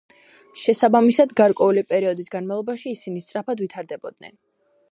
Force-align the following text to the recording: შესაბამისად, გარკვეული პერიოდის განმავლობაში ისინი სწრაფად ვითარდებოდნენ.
შესაბამისად, 0.61 1.35
გარკვეული 1.41 1.83
პერიოდის 1.91 2.31
განმავლობაში 2.37 2.95
ისინი 2.97 3.25
სწრაფად 3.27 3.65
ვითარდებოდნენ. 3.65 4.35